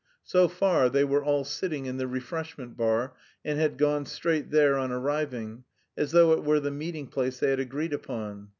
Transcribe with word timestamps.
So 0.23 0.47
far 0.47 0.89
they 0.89 1.03
were 1.03 1.23
all 1.23 1.43
sitting 1.43 1.85
in 1.85 1.97
the 1.97 2.07
refreshment 2.07 2.75
bar, 2.75 3.13
and 3.45 3.59
had 3.59 3.77
gone 3.77 4.07
straight 4.07 4.49
there 4.49 4.75
on 4.75 4.91
arriving, 4.91 5.63
as 5.95 6.11
though 6.11 6.31
it 6.33 6.43
were 6.43 6.59
the 6.59 6.71
meeting 6.71 7.05
place 7.05 7.39
they 7.39 7.51
had 7.51 7.59
agreed 7.59 7.93
upon. 7.93 8.49